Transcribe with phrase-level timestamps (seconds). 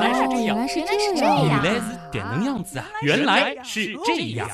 [0.00, 2.86] 原来是这样，原来是这样，原来是这样子啊！
[3.02, 4.48] 原来是这样。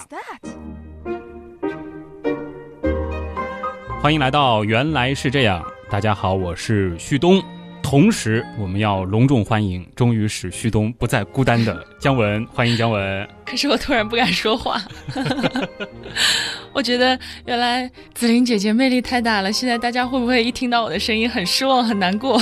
[4.01, 7.43] 欢迎来到《原来是这样》，大家好，我是旭东。
[7.83, 13.29] 同时，我们要隆重欢迎终于使旭东不再孤单的姜文，欢迎姜文。
[13.45, 14.81] 可是我突然不敢说话，
[16.73, 22.41] 我觉得原来紫菱姐姐魅力太大了，现在大家会不会一听到我的声音很失望、很难过？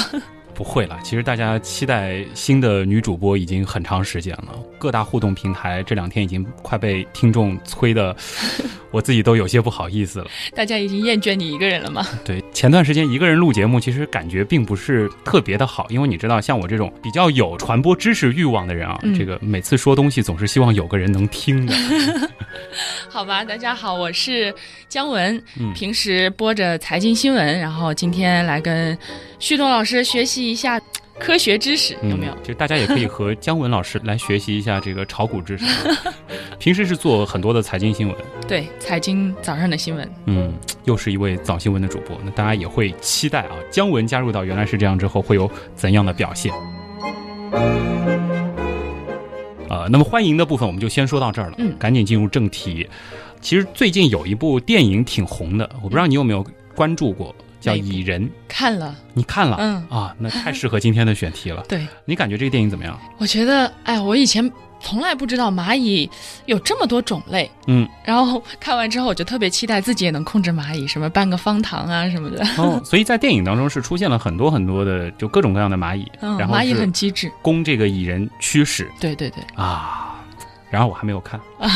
[0.54, 8.14] 不会了，其实大家期待新的女主播已经很长时间了，各大互动平台这两天已经快被听众催的，
[8.90, 10.26] 我自己都有些不好意思了。
[10.54, 12.06] 大家已经厌倦你一个人了吗？
[12.24, 21.74] 对，前段时间一个人录节目，其实感觉并不是特别的好，因为你知道，像我这种比较有传播知识欲望的人啊，这个每次说东西总是希望有个人能听的。
[23.12, 24.54] 好吧，大家好，我是
[24.88, 25.40] 姜文，
[25.74, 28.96] 平时播着财经新闻，然后今天来跟
[29.38, 30.80] 旭东老师学习一下
[31.18, 32.34] 科学知识，有没有？
[32.42, 35.66] 就大家也可以和姜文老师来学习一下这个炒股知识。
[36.58, 38.16] 平时是做很多的财经新闻，
[38.48, 40.10] 对，财经早上的新闻。
[40.24, 40.50] 嗯，
[40.84, 46.50] 又是一位早新闻的主播，那大家也会期待啊，姜文加入到原来是这样之后会有怎样的表现？
[49.72, 52.86] 呃，那么欢迎的部分我们就先说到这儿了，嗯，赶紧进入正题。
[53.40, 58.22] 其实最近有一部电影挺红的，我不知道你有没有关注过，叫《蚁人》。
[58.46, 59.56] 看了，你看了？
[59.58, 61.64] 嗯啊，那太适合今天的选题了。
[61.70, 63.00] 对，你感觉这个电影怎么样？
[63.16, 64.48] 我觉得，哎，我以前
[64.82, 66.10] 从来不知道蚂蚁
[66.46, 72.44] 有这么多种类，嗯，然后看完之后，我就特别期待自己也能控制蚂蚁，什么搬个方糖啊什么的。
[72.58, 79.42] 哦，所以在电影当中是出现了很多很多的，就各种各样的蚂蚁，嗯，然后蚂蚁很机智，供这个蚁人驱使对对对。
[79.54, 80.08] 啊。
[80.70, 81.38] 然后我还没有看。
[81.58, 81.68] 啊，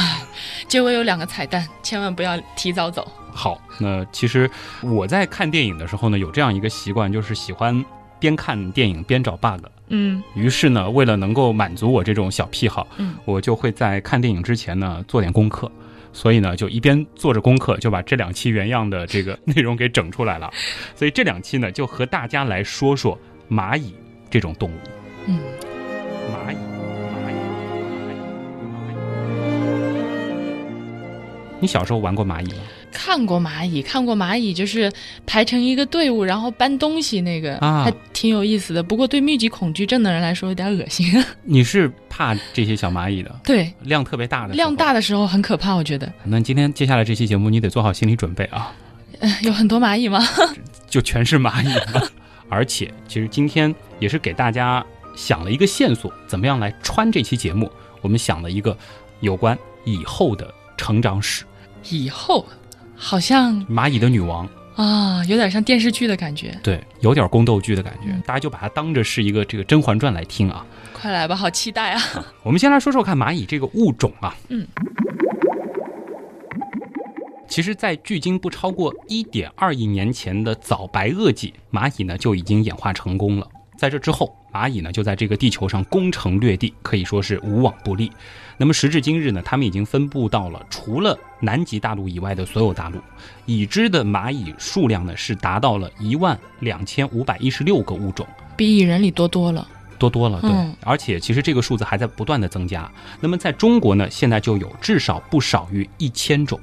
[0.69, 3.07] 结尾有两个彩蛋，千万不要提早走。
[3.31, 7.85] 好，那其实我在看电影的时候呢，有这样一个习惯，就是喜欢
[8.19, 9.65] 边看电影边找 bug。
[9.89, 15.71] 嗯于是呢，为了能够满足我这种小癖好，嗯，我就会在看电影之前呢做点功课。
[16.13, 20.51] 所以呢，就一边做着功课，就把这两期原样的这个内容给整出来了。
[20.97, 23.19] 所以这两期呢，就和大家来说说
[23.51, 23.95] 蚂蚁
[24.31, 24.75] 这种动物。
[25.27, 25.39] 嗯，
[26.33, 27.35] 蚂蚁，蚂蚁，
[28.09, 28.19] 蚂蚁，
[28.73, 28.97] 蚂蚁。
[31.61, 32.61] 你小时候玩过蚂蚁吗？
[33.07, 34.93] 看过蚂蚁，看过蚂蚁，就是
[35.25, 38.83] 排成一个队伍，然后搬东西，那个啊还挺有意思的。
[38.83, 41.07] 不过对密集恐惧症的人来说有点恶心。
[41.45, 44.93] 你是怕这些小蚂蚁的，对，量特别大的量大。
[44.93, 46.13] 的时候很可怕，我觉得。
[46.25, 48.75] 那今天接下来这期节目，你得做好心理准备啊，
[49.21, 50.21] 呃 有很多蚂蚁吗？
[50.91, 52.11] 就全是蚂蚁了。
[52.49, 54.85] 而且，其实今天也是给大家
[55.15, 57.71] 想了一个线索，怎么样来穿这期节目？
[58.03, 58.77] 我们想了一个
[59.21, 61.45] 有关以后的成长史，
[61.91, 62.45] 以后
[62.97, 66.59] 好像蚂蚁的女王，啊，有点像电视剧的感觉。
[66.63, 70.65] 对，有点宫斗剧的感觉，嗯大家就把它当着是一个这个《甄嬛传》来听啊。
[70.93, 72.01] 快来吧，好期待啊！
[72.43, 74.35] 我们先来说说看蚂蚁这个物种啊。
[74.49, 74.67] 嗯。
[77.49, 83.49] 其实，在距今不超过一点二亿年前的早白垩纪，蚂蚁呢就已经演化成功了。
[83.79, 88.11] 在这之后，蚂蚁呢就在这个地球上攻城略地，可以说是无往不利。
[88.57, 92.99] 那么时至今日呢，它们已经分布到了除了南极大陆以外的所有大陆，
[93.45, 98.27] 已知的蚂蚁数量呢是达到了一万两千五百一十六个物种。
[98.57, 99.67] 比蚁人里多多了。
[99.99, 102.91] 多多了，对，嗯而且其实这个数字还在不断的增加。
[103.19, 106.61] 那么在中国呢，现在就有至少不少于一千种，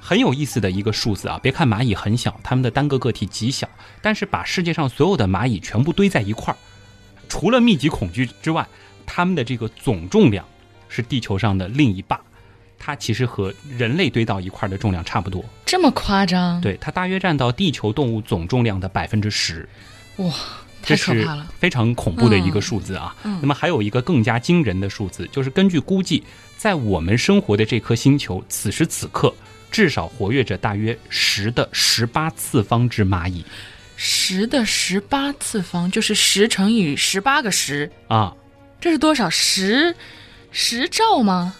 [0.00, 1.38] 很有意思的一个数字啊！
[1.40, 3.68] 别看蚂蚁很小，它们的单个个体极小，
[4.02, 6.56] 但是把世界上所有的蚂蚁全部堆在一块儿，
[7.28, 8.66] 除了密集恐惧之外，
[9.06, 10.44] 它们的这个总重量
[10.88, 12.20] 是地球上的另一霸。
[12.82, 16.58] 它其实和人类堆到一块儿的重量差不多，这么夸张？
[16.62, 19.68] 对，它大约占到地球动物总重量的百分之十。
[20.16, 20.34] 哇，
[20.82, 21.46] 这是太可怕了。
[21.58, 23.14] 非常恐怖的一个数字啊。
[23.22, 26.24] 嗯嗯那么还有一个更加惊人的数字，就是根据估计，
[26.56, 29.32] 在我们生活的这颗星球，此时此刻
[29.70, 33.44] 至少活跃着大约十的十八次方只蚂蚁
[33.96, 38.34] 十的十八次方就是十乘以十八个十，啊。
[38.80, 39.28] 这是多少？
[39.28, 39.94] 十
[40.50, 41.54] 十兆吗？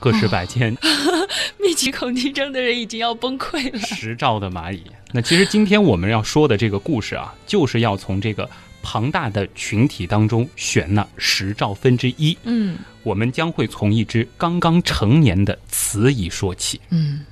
[0.00, 0.76] 对，个十百千，
[1.60, 3.78] 密集恐惧症的人已经要崩溃了。
[3.78, 4.82] 十兆的蚂蚁。
[5.12, 8.48] 那其实今天我们要说的这个故事啊，就是要从这个
[8.82, 12.36] 庞大的群体当中选那十兆分之一。
[12.44, 16.80] 嗯我们将会从一只刚刚成年的雌蚁说起。
[16.90, 17.24] 嗯，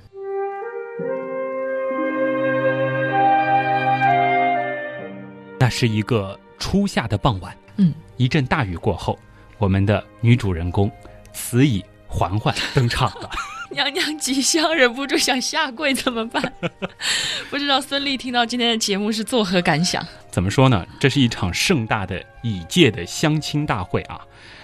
[5.59, 9.19] 那是一个初夏的傍晚，嗯，一阵大雨过后，
[9.59, 10.91] 我们的女主人公
[11.33, 11.83] 雌蚁
[12.13, 13.31] 嬛嬛登场了。
[13.73, 16.53] 娘娘吉祥，忍不住想下跪怎么办？
[17.49, 20.07] 不知道孙俪听到今天的节目是作何感想？
[20.31, 20.87] 怎么说呢？
[21.01, 24.21] 这是一场盛大的蚁界的相亲大会啊！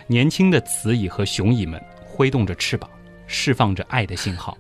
[0.07, 2.89] 年轻的雌蚁和雄蚁们挥动着翅膀，
[3.27, 4.57] 释放着爱的信号。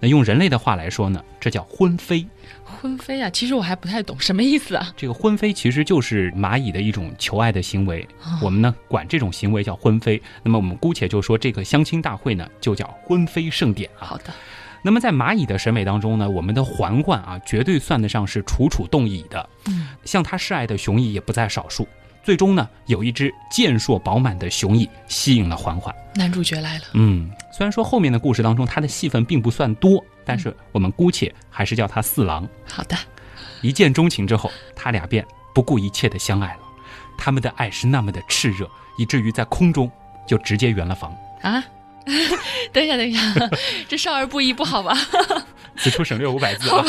[0.00, 2.26] 那用人类的话来说呢，这叫婚飞。
[2.64, 4.92] 婚飞啊，其实我还不太懂什么意思啊。
[4.96, 8.06] 这个婚飞其实就是蚂蚁的一种求爱的行为，
[8.42, 10.20] 我们呢管这种行为叫婚飞。
[10.42, 14.06] 那么我们姑且就说这个相亲大会呢，就叫婚飞盛典啊。
[14.06, 14.24] 好的。
[14.80, 19.48] 那么在蚂蚁的审美当中呢，我们的环环啊，绝对算得上是楚楚动蚁的。
[19.66, 21.88] 嗯，向他示爱的雄蚁也不在少数。
[22.28, 25.94] 最终呢，有一只健硕饱满的雄蚁吸引了环环。
[26.14, 26.84] 男主角来了。
[26.92, 32.46] 嗯，虽然说后面的故事当中他的戏份并不算多，但是我们姑且还是叫他四郎。
[32.68, 32.94] 好的。
[33.62, 36.60] 一见钟情之后，他俩便不顾一切的相爱了。
[37.16, 39.90] 他们的爱是那么的炽热，以至于在空中
[40.26, 41.10] 就直接圆了房。
[41.40, 41.64] 啊？
[42.74, 43.20] 等一下，等一下，
[43.88, 44.92] 这少儿不宜不好吧？
[45.80, 46.84] 此处省略五百字啊。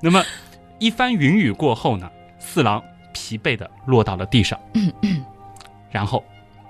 [0.00, 0.24] 那么，
[0.78, 2.80] 一番云雨过后呢，四郎
[3.12, 4.58] 疲惫的落到了地上，
[5.90, 6.24] 然后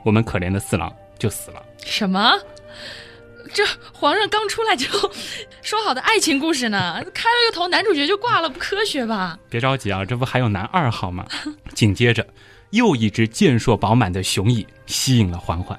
[0.05, 1.63] 我们可怜的四郎就死了。
[1.85, 2.33] 什么？
[3.53, 4.87] 这皇上刚出来就
[5.61, 6.95] 说好的爱情故事呢？
[7.13, 9.39] 开了个头，男主角就挂了，不科学吧？
[9.51, 11.27] 别着急啊，这不还有男二号吗？
[11.75, 12.27] 紧接着，
[12.71, 15.79] 又一只健硕饱满的雄蚁吸引了环环，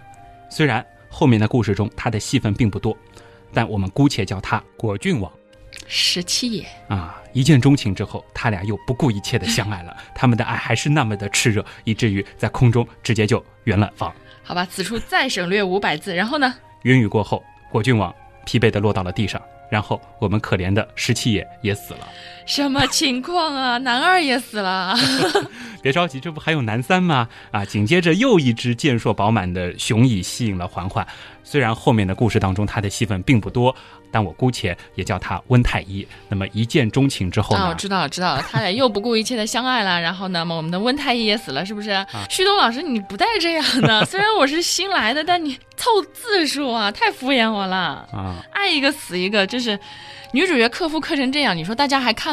[0.49, 0.85] 虽然。
[1.15, 2.97] 后面的故事中，他的戏份并不多，
[3.53, 5.31] 但我们姑且叫他果郡王，
[5.85, 7.21] 十七爷啊！
[7.33, 9.95] 一见钟情之后，他俩又不顾一切的相爱了。
[10.15, 14.13] 他们的爱还是那么的炽热，以至于在空中直接就圆了房。
[14.43, 16.15] 好吧，此处再省略五百字。
[16.15, 16.53] 然后呢？
[16.83, 18.13] 云雨过后，果郡王
[18.45, 19.41] 疲惫的落到了地上。
[19.69, 22.07] 然后我们可怜的十七爷也死了，
[22.45, 23.77] 什么情况啊？
[23.79, 24.95] 男二也死了，
[25.81, 27.27] 别着急，这不还有男三吗？
[27.51, 31.05] 啊，紧接着又一只健硕饱满的雄蚁吸引了嬛嬛，
[31.43, 33.75] 虽然后面的故事当中他的戏份并不多。
[34.13, 36.07] 但我姑且也叫他温太医。
[36.29, 37.69] 那么一见钟情之后呢？
[37.69, 39.99] 我知道了，知道了，他俩又不顾一切的相爱了。
[39.99, 42.05] 然后呢，我们的温太医也死了，是不是？
[42.29, 44.05] 旭东老师，你不带这样的。
[44.05, 48.35] 虽然我是新来的，但你凑字数啊，太敷衍我了啊！
[48.51, 49.79] 爱一个死一个，真是
[50.31, 52.32] 女主角克夫克成这样，你说大家还看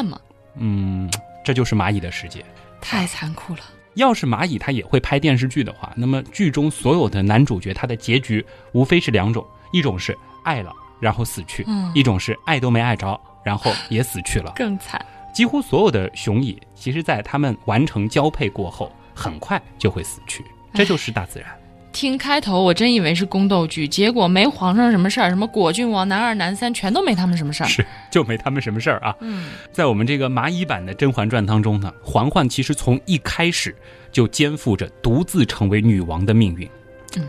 [0.55, 1.09] 嗯，
[1.43, 2.43] 这就是蚂蚁的世界，
[2.81, 3.61] 太残酷了。
[3.95, 10.71] 要是蚂蚁它也会拍电视剧的话，那么剧中所有的男主角他的结局无非是两种：一种是爱了。
[11.01, 11.65] 然后死去，
[11.95, 15.03] 一种是爱都没爱着，然后也死去了，更惨。
[15.33, 20.45] 几乎所有的雄蚁，其实，在它们完成交配过后，很快就会死去，
[20.75, 21.49] 这就是大自然。
[21.91, 29.15] 听开头，我真以为是宫斗剧，结果没皇上什么事儿，什么果郡王男二男三，全都没他们什么事儿，是就没他们什么事儿啊。
[29.19, 33.75] 嗯，在我们这个蚂蚁版的《甄嬛传》当中呢，嬛嬛其实从一开始
[34.11, 36.69] 就肩负着独自成为女王的命运。
[37.17, 37.27] 嗯。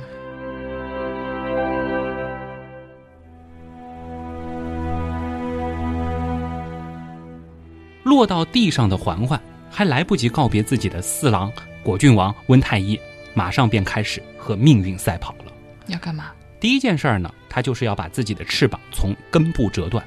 [8.05, 11.51] 落到地上的嬛嬛还来不及告别自己的四郎
[11.83, 12.99] 果郡王温太医，
[13.35, 15.53] 马上便开始和命运赛跑了。
[15.87, 16.33] 要干嘛？
[16.61, 20.05] 第一件事儿呢，他就是要把自己的翅膀从根部折断。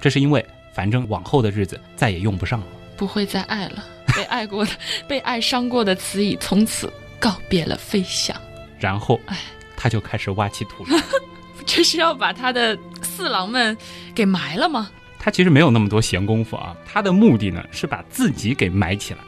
[0.00, 2.66] 这是因为，反正往后的日子再也用不上了，
[2.96, 3.84] 不会再爱了。
[4.16, 4.70] 被爱过的、
[5.08, 8.36] 被爱伤过的雌蚁从此告别了飞翔。
[8.78, 9.38] 然后，哎，
[9.76, 11.00] 他就开始挖起土来。
[11.64, 13.76] 这是要把他的四郎们
[14.14, 14.90] 给埋了吗？
[15.20, 19.20] 他其实没有那么多闲工夫啊，他的目的呢是把自己给埋起来。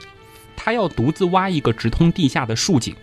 [0.57, 2.95] 他要独自挖一个直通地下的竖井，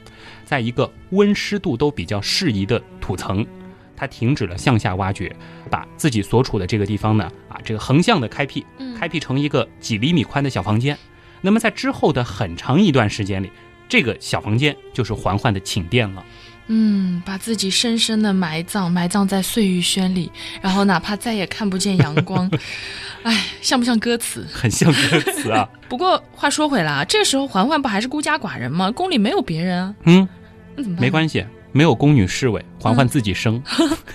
[0.51, 3.47] 在一个温湿度都比较适宜的土层，
[3.95, 5.33] 它停止了向下挖掘，
[5.69, 8.65] 把自己所处的这个地方呢，啊，这个横向的开辟，
[8.99, 10.97] 开辟成一个几厘米宽的小房间。
[11.39, 13.49] 那么在之后的很长一段时间里，
[13.87, 16.21] 这个小房间就是嬛嬛的寝殿了。
[16.67, 20.29] 嗯，把自己深深的埋葬，埋葬在碎玉轩里，
[20.61, 22.51] 然后哪怕再也看不见阳光，
[23.23, 24.45] 哎，像不像歌词？
[24.51, 25.67] 很像歌词啊。
[25.87, 28.91] 不过话说回来啊，这时候嬛嬛不还是孤家寡人吗？
[28.91, 29.95] 宫里没有别人啊。
[30.03, 30.27] 嗯？
[30.89, 33.61] 没关系，没有宫女侍卫，嬛嬛自己生。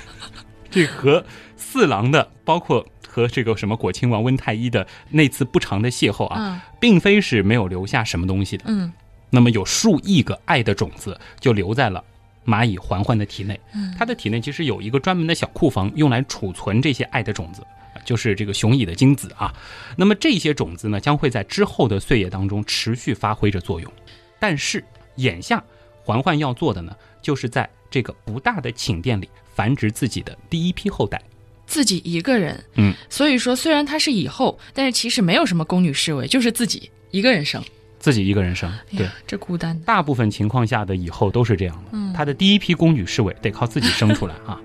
[0.71, 1.25] 这和
[1.57, 8.65] 四郎的，包括和这个什么果亲王温太医的那次不长的邂逅啊，并非是没有留下什么东西的。
[8.67, 8.93] 嗯，
[9.31, 12.03] 那么有数亿个爱的种子就留在了。
[12.45, 13.59] 蚂蚁嬛嬛的体内，
[13.99, 17.61] 它的体内其实有一个专门的小库房，用来储存这些爱的种子，
[18.05, 19.53] 就是这个雄蚁的精子啊。
[19.97, 23.93] 那么这些种子呢，将会在之后的岁月当中持续发挥着作用。
[24.39, 24.85] 但是
[25.17, 25.61] 眼下，
[26.07, 31.21] 嬛嬛要做的呢，就是在这个不大的寝殿里繁殖自己的第一批后代，
[31.67, 32.65] 自己一个人。
[32.77, 37.61] 嗯，所以说虽然她是以后，但是其实没有什么宫女侍卫，就是自己一个人生。
[37.99, 39.77] 自己一个人生，对，这孤单。
[39.81, 41.91] 大部分情况下的以后都是这样的。
[41.93, 44.61] 嗯，他的第一批宫女侍卫得靠自己生出来啊。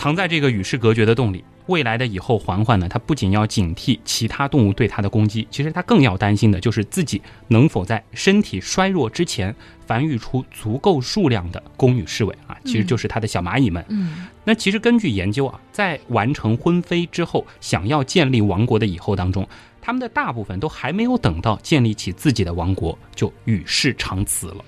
[0.00, 1.44] 藏在这个与世隔绝的洞里。
[1.66, 9.54] 未来的以后，环环呢，它不仅要警惕其他动物对它的攻击，其实它更要担心的就是自己能否在身体衰弱之前
[9.86, 13.84] 繁育出足够数量的公女侍卫啊，其实就是它的小蚂蚁们。
[13.90, 19.46] 嗯，那其实根据研究啊，在完成婚飞之后，想要建立王国的蚁后当中，
[19.82, 24.64] 他们的大部分都还没有等到建立起自己的王国，就与世长辞了。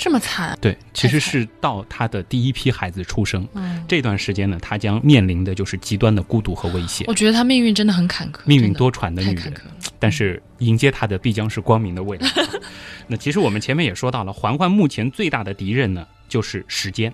[0.00, 0.56] 这么惨？
[0.62, 3.46] 对，其实是到他的第一批孩子出生
[3.86, 7.04] 这段时间呢，他将面临的就是极端的孤独和危险。
[7.06, 9.52] 我觉得他命运真的很坎坷，命运多舛的女人。
[9.98, 12.26] 但是迎接他的必将是光明的未来。
[13.06, 17.12] 那其实我们前面也说到了，环环目前最大的敌人呢就是时间。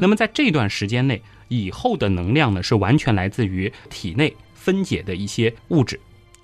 [0.00, 5.98] 那么在这段时间内，以后的能量呢是完全来自于体内分解的一些物质。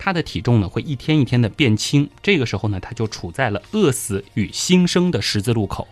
[0.04, 5.88] 它的体重呢会一天一天的变轻，这个时候呢，它就处在了饿死与新生的十字路口。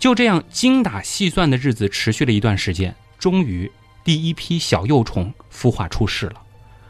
[0.00, 3.70] 就这样精打细算的日子持续了一段时间，终于
[4.02, 6.42] 第一批小幼虫孵化出世了。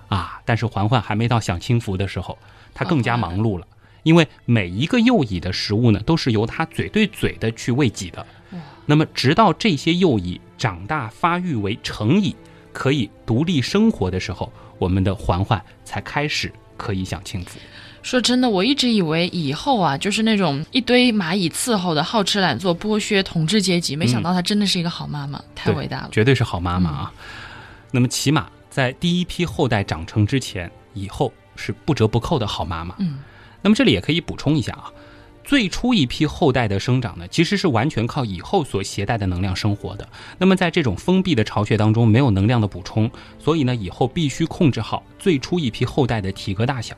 [0.08, 0.40] 啊！
[0.46, 2.38] 但是环环还没到享清福的时候，
[2.72, 3.66] 它更加忙碌了，
[4.02, 8.26] 因为每一个幼蚁的食物呢，都是由它嘴对嘴的去喂给的。
[8.86, 12.34] 那么，直到这些幼蚁长大发育为成蚁，
[12.72, 14.50] 可以独立生活的时候。
[14.80, 17.60] 我们的环环才开始可以享清福。
[18.02, 23.94] 说真的，我一直以为以后啊，就是那种一堆蚂蚁伺候的好吃懒做、剥削统治阶级。
[23.94, 27.12] 没想到她真的是一个好妈妈，太伟大了，绝对是好妈妈啊。
[27.90, 32.94] 那么，起码在第一批后代长成之前，以后是不折不扣的好妈妈。
[33.00, 33.18] 嗯，
[33.60, 34.90] 那么这里也可以补充一下啊。
[35.50, 40.08] 最初一批后代的生长呢，其实是完全靠以后所携带的能量生活的。
[40.38, 46.94] 那么在这种封闭的巢穴当中，没有能量的补充，所以呢，以后必须控制好最初一批后代的体格大小，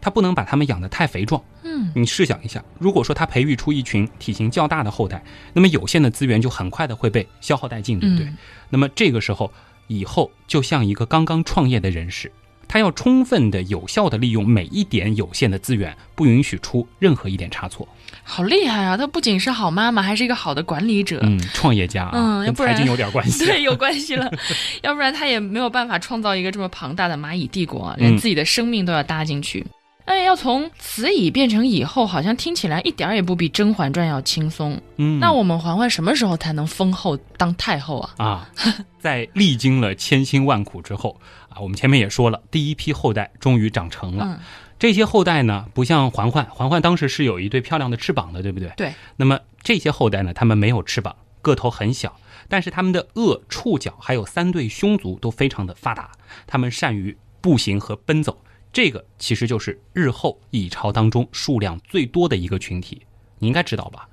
[0.00, 1.40] 它不能把它们养得太肥壮。
[1.62, 8.26] 嗯，你试想一下，如果说它培育出一群体型较大的后代，那么有限的资源就很快的会被消耗殆尽，对不对？
[8.68, 9.48] 那么这个时候，
[9.86, 12.32] 以后就像一个刚刚创业的人士。
[12.72, 17.86] 他要充分的、有效的利用每一点有限的资源，不允许出任何一点差错。
[18.24, 18.96] 好厉害啊！
[18.96, 24.32] 她不仅是好妈妈，还是一个好的管理者，嗯，创业家，嗯，跟财经有点关系， 对，有关系了。
[24.80, 29.66] 要不然她也没有办法创造一个这么庞大的蚂蚁帝国，连自己的生命都要搭进去。
[30.06, 34.80] 哎，要从此蚁变成蚁后，好像听起来一点也不比《甄嬛传》要轻松。
[34.96, 38.14] 嗯，那我们嬛嬛什么时候才能封后当太后啊？
[38.16, 38.48] 啊，
[38.98, 41.20] 在历经了千辛万苦之后。
[41.54, 44.40] 啊，我们前面也说了，第一批后代终于长成了。
[44.78, 48.72] 这些后代呢，不像环环，环环当时是有一对漂亮的翅膀的，对不对？
[48.76, 48.92] 对。
[49.16, 52.16] 那么这些后代呢，他们没有翅膀，个头很小，
[52.48, 56.10] 但是他们的颚、触角还有三对胸足都非常的发达，
[56.46, 58.36] 他们善于步行和奔走。
[58.72, 63.02] 这个其实就是日后蚁巢当中数量最多的一个群体，
[63.38, 64.08] 你应该知道吧？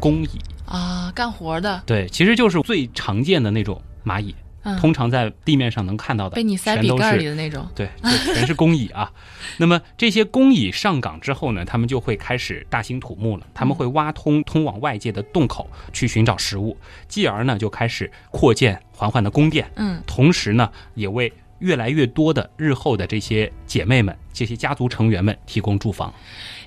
[0.00, 0.28] 工蚁
[0.64, 1.82] 啊，干活的。
[1.84, 4.34] 对，其实就是最常见的那种蚂蚁。
[4.76, 7.88] 通常在地面上能看到的，被你塞笔盖里的那种，对，
[8.34, 9.10] 全是工蚁啊。
[9.58, 13.46] 那么这些工蚁上岗之后呢，他们就会开始大兴土木了。
[13.54, 16.76] 他们会挖通通往外界的洞口去寻找食物，
[17.08, 19.70] 继而呢就开始扩建缓缓的宫殿。
[19.76, 26.12] 嗯，同时呢也为越来越多的日后的这些姐妹们、这些家族成员们提供住房。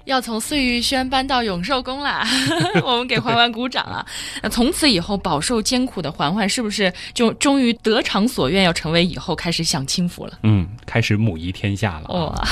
[0.06, 2.26] 要从碎玉轩搬到永寿宫啦，
[2.84, 4.06] 我们给嬛嬛鼓掌啊！
[4.42, 10.40] 那从此以后饱受艰苦的嬛嬛，是不是就终于得偿所愿，要成为以后开始享清福了？
[10.44, 12.08] 嗯，开始母仪天下了。
[12.10, 12.44] 哇！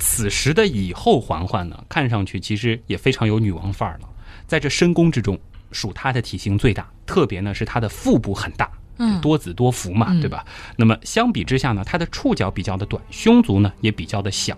[0.00, 4.08] 此时的以后嬛嬛呢，看上去其实也非常有女王范儿了。
[4.46, 5.38] 在这深宫之中，
[5.70, 8.70] 属她的体型最大，特别呢是她的腹部很大。
[9.20, 10.44] 多子多福嘛，对吧？
[10.76, 14.56] 那么相比之下呢，它的触角比较的短，胸足呢也比较的小。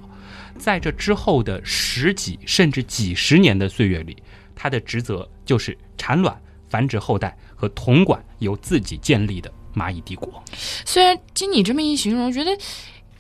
[0.59, 4.17] 在这之后的十几甚至几十年的岁月里，
[4.55, 10.43] 它的职责就是产卵、繁殖后代和统管由自己建立的蚂蚁帝国。
[10.55, 12.51] 虽然经你这么一形容，觉得。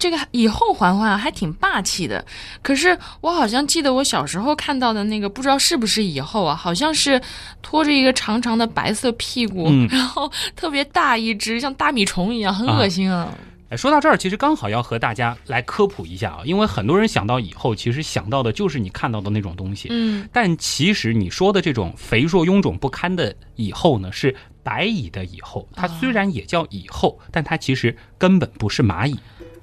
[0.00, 2.24] 这个以后环环还挺霸气的，
[2.62, 6.56] 可是我好像记得我小时候看到的那个，不知道是不是以后啊？
[6.56, 7.20] 好像是
[7.60, 13.28] 拖着一个长长的白色屁股，然后特别大一只，像大米虫一样，很恶心啊！
[13.68, 19.88] 哎，说到这儿，其实刚好要和大家来科普一下啊，因为很多人想到以后，其实想到的就是你看到的那种东西。
[19.92, 29.16] 嗯，但其实你说的这种肥硕臃肿不堪的以后呢，是白蚁的蚁后，它虽然也叫蚁后，但它其实根本不是蚂蚁。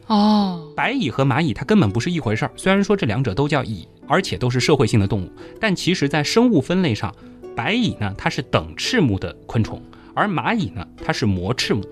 [0.08, 2.52] 哦，白蚁和蚂蚁它根本不是一回事儿。
[2.56, 7.14] 虽然说这两者都叫蚁，而且都是社会性的动物，但其实，在生物分类上，
[7.56, 9.82] 白蚁呢它是等翅目的昆虫，
[10.14, 11.84] 而蚂蚁呢它是膜翅目。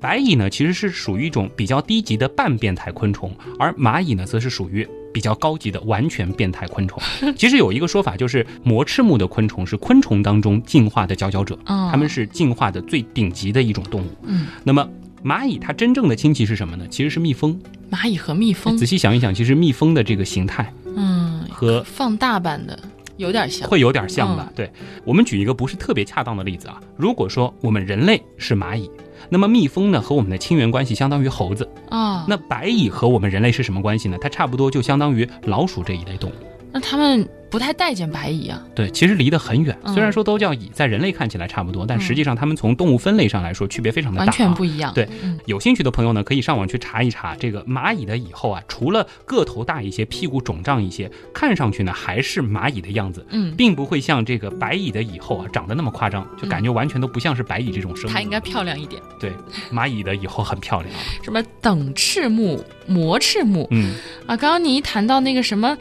[0.00, 7.00] 白蚁呢其实是属于一种比较低级的半变态昆虫，而蚂蚁呢则是属于比较高级的完全变态昆虫。
[7.36, 14.10] 其实有一个说法，就是膜翅目的昆虫是昆虫当中进化的佼佼者，它们是进化的最顶级的一种动物。
[14.22, 14.88] 嗯，那么
[15.24, 16.86] 蚂蚁它真正的亲戚是什么呢？
[16.88, 17.58] 其实是蜜蜂。
[17.90, 22.78] 蚂蚁和蜜蜂，仔细想一想，其实蜜蜂的这个形态，嗯，和放大版的
[23.16, 24.50] 有点像，会有点像吧？
[24.54, 24.70] 对，
[25.04, 28.90] 我们举一个不是特别恰当的例子啊，如果说我们人类是蚂蚁。
[29.28, 32.24] 那么蜜蜂呢，和我们的亲缘关系相当于猴子啊。
[32.26, 34.16] 那白蚁和我们人类是什么关系呢？
[34.20, 36.34] 它差不多就相当于老鼠这一类动物。
[36.72, 37.28] 那它们。
[37.50, 39.76] 不太待见白蚁啊，对，其实离得很远。
[39.86, 44.94] 虽然说都叫蚁，在人类看起来差不多，但实际上它们从动物分类上来说区别非常的大，完全不一样。
[44.94, 45.08] 对，
[45.46, 58.12] 有兴趣的朋友呢，可以上网去查一查这个蚂蚁的蚁后啊，除了个头大一些、屁股肿胀一些，看上去呢还是蚂蚁的样子，嗯，并不会像这个白蚁的蚁后啊长得那么夸张，就感觉完全都不像是白蚁这种生物。
[58.12, 59.02] 它应该漂亮一点。
[59.18, 59.32] 对，
[59.72, 60.92] 蚂蚁的蚁后很漂亮。
[61.24, 63.66] 什么等翅目、膜翅目？
[63.72, 63.94] 嗯，
[64.26, 65.76] 啊，刚刚你一谈到那个什么。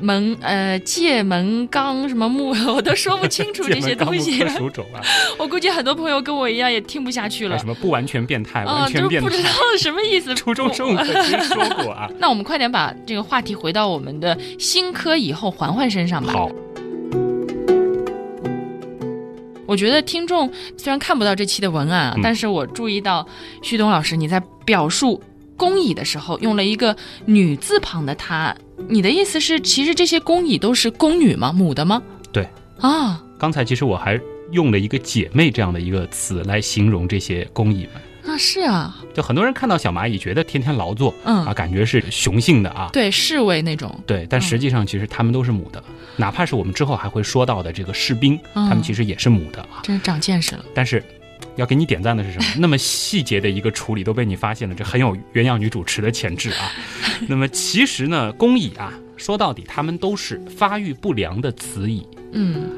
[0.00, 0.76] 门呃
[1.14, 4.44] 界门纲什么木 我都说不清楚 这些东西。
[4.48, 4.98] 属种啊！
[5.38, 7.56] 我估计很多朋友跟我一样也听不下去了。
[7.56, 8.64] 什么不完全变态？
[8.64, 9.28] 完全变态？
[9.28, 10.34] 不知道什么意思。
[10.34, 12.10] 初中生物课听说过啊。
[12.18, 16.32] 那我们快点把这个话题回到我们的新科以后环环身上吧。
[16.32, 16.50] 好。
[19.66, 23.26] 我觉得听众虽然看不到这期的文案啊，但是我注意到
[23.62, 25.22] 旭东老师你在表述。
[25.56, 28.52] 工蚁的时候用了一个女字旁的她，
[28.88, 31.52] 你的意思是其实这些工蚁都是宫女吗？
[31.52, 32.02] 母的吗？
[32.32, 32.48] 对。
[32.80, 38.34] 啊，刚才其实我还用了一个姐妹这样的一个词来形容这些工蚁们。
[38.34, 41.44] 啊，是啊，就很多人看到小蚂蚁觉得天天劳作，嗯。
[41.44, 45.82] 啊，感觉是雄性的啊，对，侍卫那种，对，但实际上其实它们都是母的，
[46.16, 51.04] 哪怕是我们之后还会说到的这个士兵，他们其实也是母的啊，真是长见识了，但是。
[51.56, 52.44] 要给你点赞的是什么？
[52.58, 56.72] 那么细节的一个处理都被你发现了，这很有鸳鸯女主持的潜质啊。
[57.28, 62.06] 那么其实呢，工蚁啊，说到底，它们都是发育不良的雌蚁。
[62.32, 62.70] 嗯。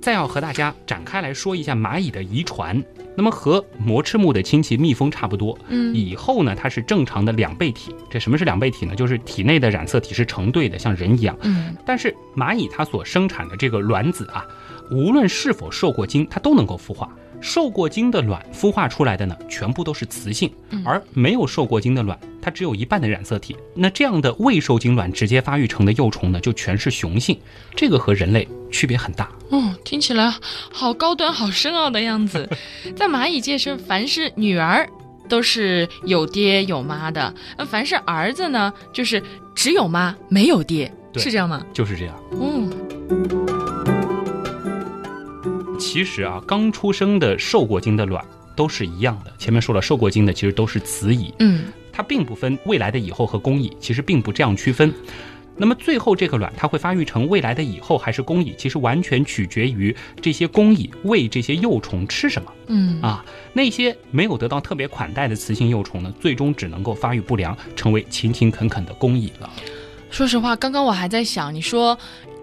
[0.00, 2.82] 再要和大家展开来说一下蚂蚁的遗传，
[3.16, 5.56] 那么和膜翅目的亲戚蜜蜂差不多。
[5.68, 5.94] 嗯。
[5.94, 7.94] 蚁后呢，它是正常的两倍体。
[8.10, 8.96] 这什么是两倍体呢？
[8.96, 11.38] 就是体内的染色体是成对的，像人一样。
[11.42, 11.76] 嗯。
[11.86, 14.44] 但是蚂蚁它所生产的这个卵子啊。
[14.92, 17.08] 无论是否受过精，它都能够孵化。
[17.40, 20.48] 受过精的卵孵化出来的呢，全部都是雌性；
[20.84, 23.56] 而没有受过精的卵，它只有一半的染色体。
[23.74, 27.36] 那这样的未受精卵直接发育成的幼虫呢，就全是雄性。
[27.74, 29.28] 这个和人类区别很大。
[29.50, 30.32] 嗯，听起来
[30.70, 32.48] 好高端、好深奥的样子。
[32.94, 34.88] 在蚂蚁界是，凡是女儿
[35.28, 39.20] 都是有爹有妈的；那凡是儿子呢，就是
[39.52, 41.66] 只有妈没有爹，是这样吗？
[41.72, 42.14] 就是这样。
[42.40, 43.61] 嗯。
[45.82, 49.32] 其实啊，刚出生的受过精的卵都是一样的。
[49.36, 54.94] 前面说了，受过精的其实都是雌蚁，嗯，它并不分未来的蚁后和公蚁，其实并不这样区分。
[55.56, 62.52] 那么最后这个卵它会发育成未来的蚁后还是公蚁，其实完全取决于这些公蚁喂这些幼虫吃什么。
[62.68, 69.50] 嗯啊，那些没有得到特别款待的雌性幼虫呢，最终只能够发育不良，成为勤勤恳恳的公蚁了。
[70.10, 71.98] 说实话，刚刚我还在想，你说。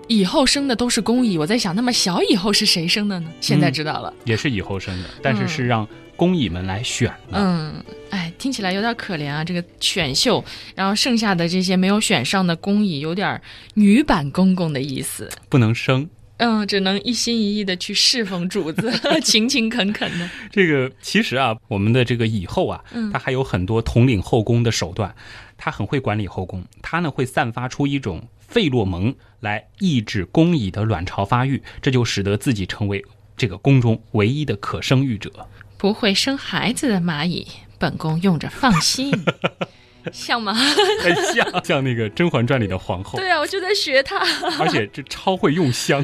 [0.10, 3.30] 以后生的都是公蚁，我在想，那么小以后是谁生的呢？
[3.40, 7.34] 现在知道了，也是以后生的，但是是让公蚁们来选的。
[7.34, 7.76] 嗯，
[8.10, 10.44] 哎，听起来有点可怜啊，这个选秀，
[10.74, 13.40] 然后剩下的这些没有选上的公蚁，有点
[13.76, 16.10] 女版公公的意思，不能生。
[16.38, 18.92] 嗯，只能一心一意的去侍奉主子，
[19.22, 20.28] 勤勤恳恳的。
[20.50, 25.14] 这个其实啊，我们的这个蚁后啊，他还有很多统领后宫的手段，
[25.56, 28.28] 他很会管理后宫，他呢会散发出一种。
[28.50, 33.06] 费洛蒙来抑制工蚁的卵巢发育，这就使得自己成为
[33.38, 35.48] 这个宫中唯一的可生育者。
[35.78, 39.12] 不会生孩子的蚂蚁，本宫用着放心。
[40.14, 40.54] 像吗？
[40.54, 43.18] 很像， 像那个《甄嬛传》里的皇后。
[43.20, 44.20] 对啊，我就在学她。
[44.60, 46.04] 而且这超会用香。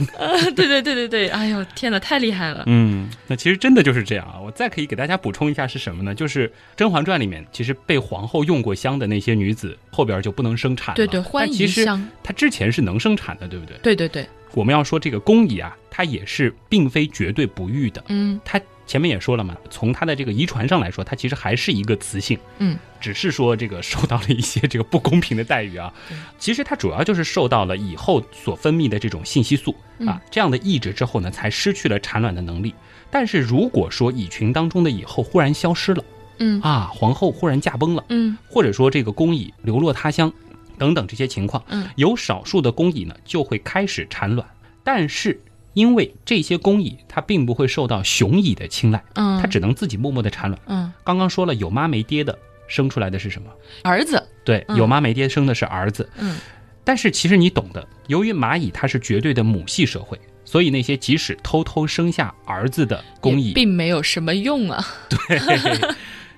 [0.55, 2.63] 对对对对对，哎呦天哪，太厉害了。
[2.67, 4.39] 嗯，那其实真的就是这样啊。
[4.39, 6.13] 我再可以给大家补充一下是什么呢？
[6.13, 10.95] 就是《甄嬛传》里面，其实被皇后用过香的那些女子，后边就不能生产了。
[10.95, 12.07] 对对，欢宜香。
[12.23, 13.77] 她之前是能生产的，对不对？
[13.83, 14.27] 对对对。
[14.53, 18.03] 我们要说这个宫仪啊，它也是并非绝对不育的。
[18.07, 18.59] 嗯，它。
[18.87, 25.91] 前面也说了嘛，从它的这个遗传上来说，它其实还是一个雌性，嗯，只是说这个受到了一些这个不公平的待遇啊。
[26.37, 32.75] 其实它主要就是受到了以后所分泌的这种信息素啊这样的抑制之后呢，才失去了产卵的能力。
[33.09, 36.03] 但是如果说蚁群当中的蚁后忽然消失了，
[36.37, 40.31] 嗯啊，皇后忽然驾崩了，嗯，或者说这个工蚁流落他乡，
[40.77, 44.47] 等等这些情况，嗯，有少数的工蚁呢就会开始产卵，
[44.83, 45.41] 但是。
[45.75, 52.35] 因为这些工蚁它并不会受到雄蚁的青睐，嗯，它只能自己默默的产卵，嗯，刚刚说了有妈没爹的
[52.67, 53.51] 生出来的是什么？
[53.83, 54.21] 儿子。
[54.43, 56.09] 对，有妈没爹生的是儿子。
[56.17, 56.37] 嗯。
[56.83, 64.85] 但是其实你懂的，由于蚂蚁它是绝对的母系社会，所以那些即使偷偷生下儿子的工蚁，并没有什么用啊。
[65.09, 65.39] 对，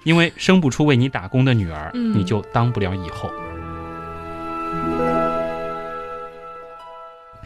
[0.03, 3.29] 因为生不出为你打工的女儿，你就当不了蚁后。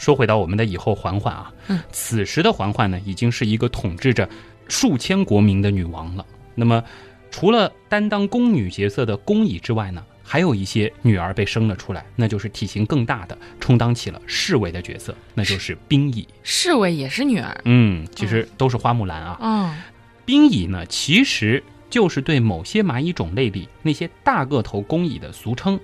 [0.02, 1.54] 说回到我们的以后嬛嬛啊，
[1.92, 4.28] 此时的嬛嬛呢，已经是一个统治着
[4.68, 6.26] 数千国民的女王了。
[6.56, 6.84] 那么，
[7.30, 16.28] 除了担当宫女角色的宫蚁之外呢，还有一些女儿被生了出来，那就是体型更大的，充当起了侍卫的角色，那就是兵蚁。
[16.42, 17.56] 侍卫也是女儿？
[17.66, 19.38] 嗯，其实都是花木兰啊。
[19.40, 19.78] 嗯，
[20.26, 25.80] 兵蚁呢，其实就是对某些蚂蚁种类里那些大个头工蚁的俗称，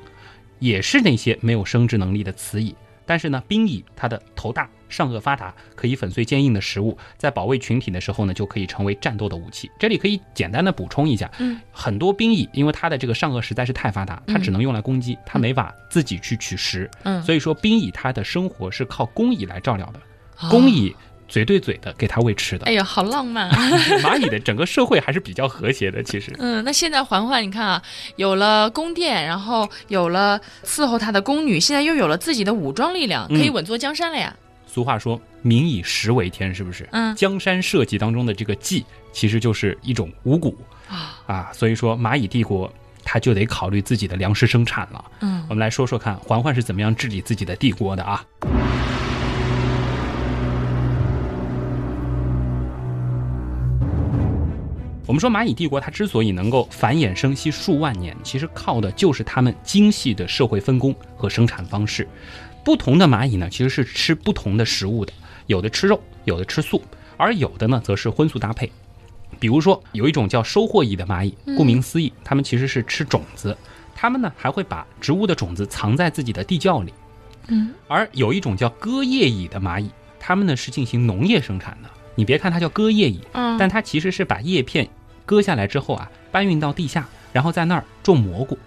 [0.57, 2.73] 也是那些没有生殖能力的雌蚁。
[3.07, 9.71] 但是呢，兵蚁它的头大，上颚发达，可以粉碎坚硬的食物，在保卫群体的时候呢，就可以成为战斗的武器。
[9.79, 20.95] 这里可以简单的补充一下，嗯，很多兵蚁因为它的这个上颚实在是太发达，它只能用来攻击，它没法自己去取食，嗯，所以说兵蚁它的生活是靠工蚁来照料的，工蚁。
[21.27, 23.49] 嘴对嘴的给他喂吃的，哎呀，好浪漫！
[24.01, 26.33] 蚂蚁的整个社会还是比较和谐的，其实。
[26.39, 27.81] 嗯，那现在嬛嬛，你看啊，
[28.15, 34.33] 有了宫殿，然后有了伺候他的宫女，现在又有了自己的武装力量，可以稳坐江山了呀。
[34.65, 36.87] 俗话说“民以食为天”，是不是？
[36.91, 37.15] 嗯。
[37.15, 40.55] 江山社稷当中的这个稷，其实就是一种五谷
[40.87, 42.71] 啊啊，所以说蚂蚁帝国
[43.03, 45.03] 它就得考虑自己的粮食生产了。
[45.21, 48.23] 嗯，我们来说说看，嬛嬛是怎么样治理自己的帝国的啊？
[55.07, 62.05] 我们说蚂蚁帝国它之所以能够繁衍生息数万年，其实靠的就是它们精细的社会分工和生产方式。
[62.61, 65.13] 不同的蚂蚁呢，其实是吃不同的食物的，
[65.45, 66.83] 有的吃肉，有的吃素，
[67.15, 68.69] 而有的呢则是荤素搭配。
[69.39, 73.55] 比如说有一种叫收获蚁的蚂蚁，顾名思义，它们其实是吃种子，
[73.95, 76.93] 它们呢还会把植物的种子藏在自己的地窖里。
[77.47, 79.89] 嗯，而有一种叫割叶蚁的蚂蚁，
[80.19, 81.89] 它们呢是进行农业生产的。
[82.15, 84.85] 你别看它叫割叶蚁，嗯，但它其实是把叶片
[85.27, 88.57] 割下来之后啊，搬运到地下，然后在那儿种蘑菇。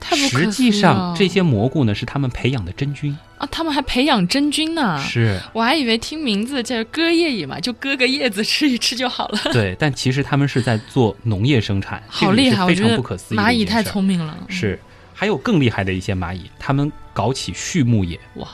[0.00, 5.00] 实际上，这些蘑菇呢是他们培养的真菌啊，他们还培养真菌呢。
[5.00, 9.38] 是，我还以为听名字叫割叶蚁嘛，就割个叶子吃一吃就好了。
[9.50, 13.38] 对，但其实他们是在做农业生产， 好厉害，非常不可思议。
[13.38, 14.36] 蚂蚁太聪明了。
[14.48, 14.78] 是，
[15.14, 18.20] 还有更厉害的一些蚂蚁，他们搞起畜牧业。
[18.34, 18.46] 哇！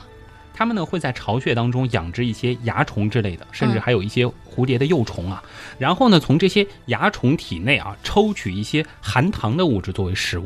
[0.60, 5.42] 他们呢会在巢穴当中养殖一些蚜虫之类的，甚至还有一些蝴蝶的幼虫啊。
[5.78, 10.44] 然后呢，从这些蚜虫体内啊抽取一些含糖的物质作为食物。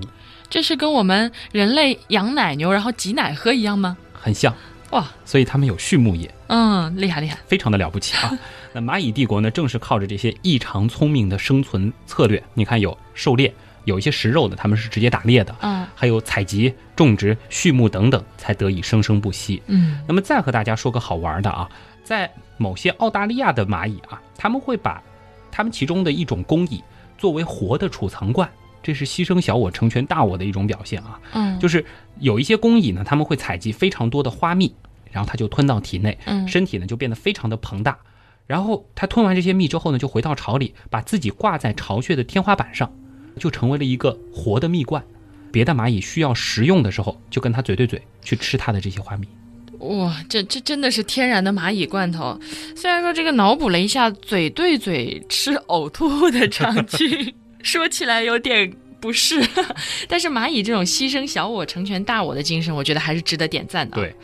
[0.49, 3.97] 这是跟我们人类养奶牛然后挤奶喝一样吗？
[4.13, 4.55] 很像
[4.91, 5.05] 哇！
[5.25, 8.31] 所以他们有畜牧业，嗯，厉害厉害，非常的了不起啊。
[8.73, 13.53] 那蚂蚁帝国呢，正是靠着这些异常聪明的生存策略，你看有狩猎。
[13.85, 19.63] 有一些食肉的，他们是直接打猎的，嗯，还有采集、种植、畜牧等等，才得以生生不息。
[19.67, 21.69] 嗯，那么再和大家说个好玩的啊，
[22.03, 25.03] 在某些澳大利亚的蚂蚁啊，他们会把
[25.51, 26.83] 他们其中的一种工蚁
[27.19, 28.49] 作为活的储藏罐，
[28.83, 31.21] 这是牺牲小我成全大我的一种表现啊。
[31.33, 31.85] 嗯，就是
[32.21, 34.75] 有一些工蚁呢，他们会采集非常多的花蜜，
[35.11, 37.99] 然后它就吞到体内，嗯，身体呢就变得非常的庞大，
[38.47, 42.91] 然后它吞完这些蜜之后呢，就回到巢里，把自己挂在巢穴的天花板上。
[43.39, 45.03] 就成为了一个活的蜜罐，
[45.51, 49.27] 别的蚂蚁需要食用的时候，就跟它嘴对嘴去吃它的这些花蜜。
[49.79, 52.39] 哇，这这真的是天然的蚂蚁罐头。
[52.75, 59.47] 虽然说这个脑补了一下嘴对嘴吃呕吐的场景， 说起来有点不适，
[60.09, 63.97] 但是蚂蚁这种牺牲小我成全大我的精神，我觉得还是值得点赞的。
[63.97, 64.15] 对。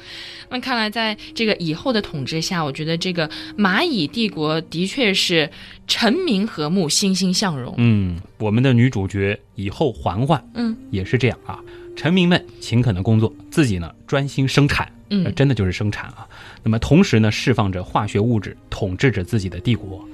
[0.51, 5.49] 那看来，在这个以后的统治下，我觉得这个蚂蚁帝国的确是
[5.87, 7.73] 臣民和睦、欣欣向荣。
[7.79, 11.61] 嗯，我们的女主角以后嬛嬛，嗯，也是这样啊。
[11.97, 16.27] 臣民们勤恳的工作，自己呢专心生产，嗯，真的就是生产啊。
[16.63, 20.05] 那么同时呢，释放着化学物质，统治着自己的帝国。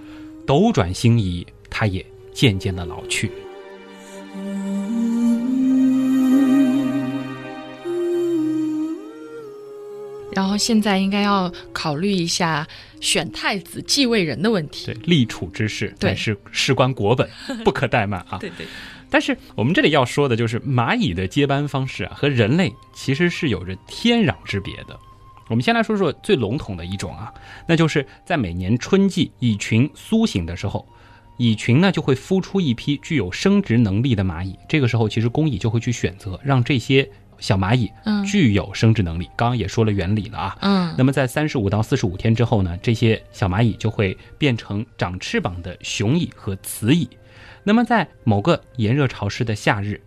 [0.46, 3.30] 斗转星移，它也渐渐的老去。
[10.36, 12.68] 然后现在应该要考虑一下
[13.00, 14.84] 选太子继位人的问题。
[14.84, 17.26] 对，立储之事，对，是事关国本，
[17.64, 18.36] 不可怠慢啊。
[18.38, 18.66] 对对。
[19.08, 24.98] 但是我们这里要说的就是蚂蚁的接班方式啊，和人类其实是有着天壤之别的。
[25.48, 27.32] 我们先来说说最笼统的一种啊，
[27.66, 30.86] 那就是在每年春季蚁群苏醒的时候，
[31.38, 34.54] 蚁群呢就会孵出一批具有生殖能力的蚂蚁。
[34.68, 37.10] 这个时候，其实工蚁就会去选择让这些。
[37.38, 37.90] 小蚂蚁
[38.26, 40.58] 具有生殖能力，刚刚也说了原理了啊。
[40.60, 47.08] 嗯，那么在三十五到四十五天之后呢，这些小蚂蚁就会变成长翅膀的雄蚁和雌蚁。
[47.62, 50.00] 那么在某个炎热潮湿的夏日，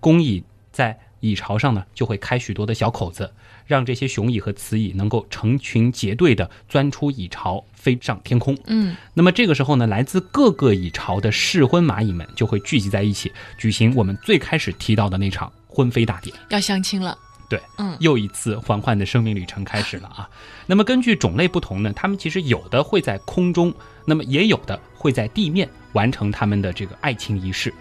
[0.00, 0.42] 工蚁
[0.72, 3.32] 在蚁巢上呢就会开许多的小口子，
[3.66, 8.56] 让这些雄蚁和雌蚁能够成群结队的钻出蚁巢，飞上天空。
[8.66, 17.16] 嗯，那么这个时候呢，来自各个蚁巢的适婚蚂蚁们就会聚集在一起，举行我们最开始提到的那场婚飞大典，要相亲了。
[17.46, 20.28] 对，嗯，又一次缓缓的生命旅程开始了啊。
[20.66, 23.72] 那么根据种类不同呢，它们其实有的会在空中，
[24.06, 27.72] 那么也有的会在地面完成他们的这个爱情仪式。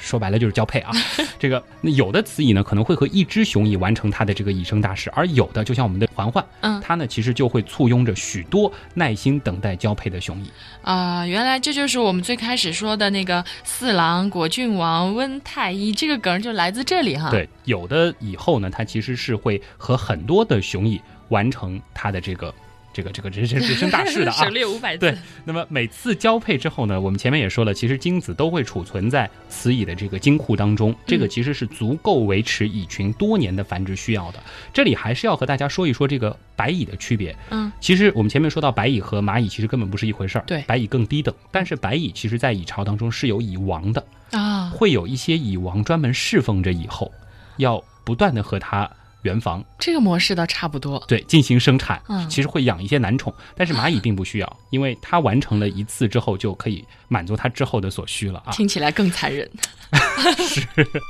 [0.00, 0.90] 说白了就是交配啊，
[1.38, 10.50] 这个那有的雌蚁呢可能会和一只雄蚁完成它的这个蚁生大事，而有的就像我们的环环，嗯，它呢其实就会簇拥着许多耐心等待交配的雄蚁
[10.82, 11.26] 啊。
[11.26, 17.30] 原来这就是我们最开始说的那个四郎、果郡王、温太医，这个梗就来自这里哈。
[17.30, 22.52] 对，有的以后呢，它其实是会和很多的雄蚁完成它的这个。
[22.92, 25.00] 这个这个人生人生大事的啊， 省略五百字。
[25.00, 34.40] 对，那么每次交配之后呢，我们前面也说了，其实精子都会储存在雌蚁的这个精库当中，这个其实是足够维持蚁群多年的繁殖需要的。
[34.72, 37.34] 这里还是要和大家说一说这个白蚁的区别。
[37.50, 40.44] 嗯，其实我们前面说到白蚁和蚂蚁其实根本不是一回事儿。
[40.46, 47.12] 对，白蚁更低等，但是白蚁其实在蚁巢当中是有蚁王的啊，会有一些蚁王专门侍奉着蚁后，
[47.58, 48.90] 要不断的和它。
[49.22, 58.52] 圆房这个模式倒差不多，对，进行生产，嗯，其实会养一些男宠，但是蚂蚁并不需要， 因为它完成了一次之后就可以满足它之后的所需了啊。
[58.52, 59.50] 听起来更残忍。
[60.38, 60.66] 是。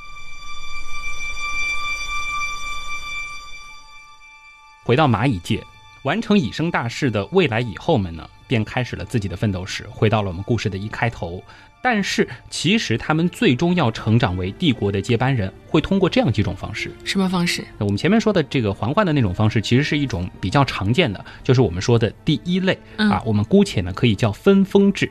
[4.82, 5.62] 回到蚂蚁界，
[6.02, 11.40] 完成蚁生大事的未来蚁后们呢，便开始了自己的奋斗史，回到了我们故事的一开头。
[11.82, 16.92] 但是，其实他们最终要成长为帝国的接班人，会通过这样几种方式。
[17.04, 17.64] 什么方式？
[17.78, 23.22] 我们前面说的这个嬛嬛的那种方式，其实是一种比较常见的，就是我们说的第一类啊。
[23.24, 25.10] 我们姑且呢可以叫分封制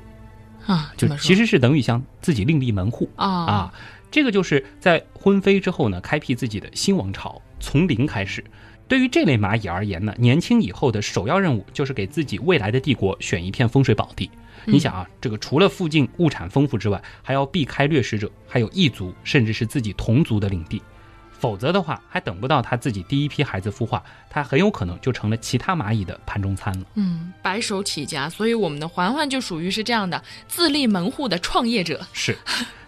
[0.67, 3.73] 啊，就其实是等于像自己另立门户啊啊。
[4.12, 8.43] 这个就是在婚飞之后呢，开辟自己的新王朝，从零开始。
[8.89, 14.30] 对于这类蚂蚁而言呢，年轻以后的首要任务就是给自己未来的帝国选一片风水宝地。
[14.65, 20.82] 你想啊，这个除了附近物产丰富之外，还要避开掠食者，还有异族，甚至是自己同族的领地，
[21.32, 26.86] 否则的话，还等不到他自己第一批孩子孵化，他很有可能就成了其他蚂蚁的盘中餐了。
[26.95, 32.06] 嗯，白手起家，所以我们的环环就属于是这样的自立门户的创业者。
[32.12, 32.36] 是，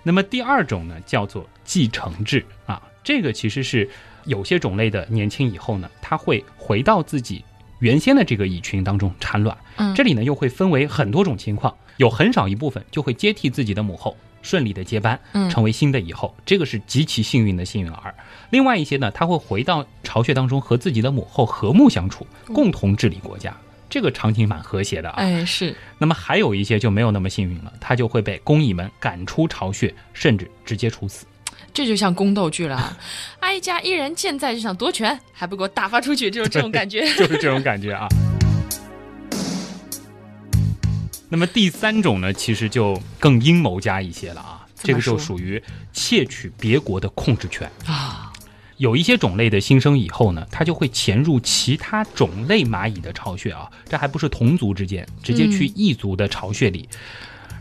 [0.02, 3.90] 那么第二种呢，叫做继承制啊，这个其实是
[4.26, 7.44] 有些种类的年轻以后呢，它会回到自己。
[7.80, 18.14] 原先的这个蚁群当中产卵，嗯，这里呢又会分为很多种情况，有很少一部分就会接替自己的母后，顺利的接班，嗯，成为新的蚁后，这个是极其幸运的幸运儿。
[18.52, 23.52] 另外一些呢，他会回到巢穴当中和自己的母后和睦相处，共同治理国家，
[23.90, 25.16] 这个场景蛮和谐的啊。
[25.18, 25.76] 哎，是。
[25.98, 31.26] 那么还有一些就没有那么幸运了，他就会被工蚁们赶出巢穴，甚至直接处死。
[31.74, 32.98] 这就像宫斗剧了，
[33.42, 38.08] 哀家一人健在就想夺权，还不给我打发出去，就是这种感觉， 就是这种感觉啊。
[41.30, 47.70] 那么第三种呢，其实就更阴谋家一些了啊，这个就属于窃取别国的控制权。
[47.86, 48.28] 啊。
[48.78, 56.90] 有一些种类的新生以后呢，它就会潜入其他种类蚂蚁的巢穴啊，这还不是同族之间，直接去异族的巢穴里，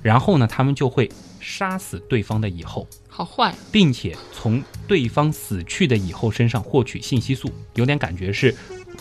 [0.03, 2.88] 然后呢，他们就会杀死对方的蚁后。
[3.20, 8.54] 好坏，并且从对方死去的蚁后身上获取信息素，有点感觉是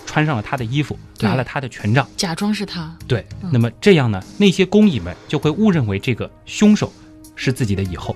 [0.05, 2.93] 穿上了他的衣服，拿了他的权杖，假装是他。
[3.07, 6.91] 对，那么这样呢，那些工蚁们就会误认为这个凶手
[7.33, 8.13] 是自己的蚁后，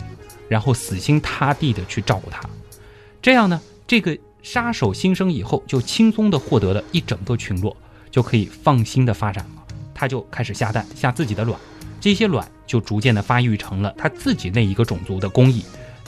[0.49, 2.41] 然后死心塌地的去照顾他。
[3.21, 7.77] 这样呢，这个杀手新生以后就轻松的获得了一整个群落，
[8.11, 9.63] 就可以放心的发展了。
[9.95, 11.57] 他就开始下蛋，下自己的卵，
[12.01, 15.63] 这些卵就逐渐的发育成了他自己那一个种族的工蚁。